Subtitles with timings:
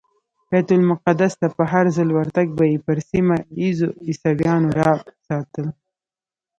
[0.49, 5.65] بیت المقدس ته په هرځل ورتګ به یې پر سیمه ایزو عیسویانو رعب ساتل.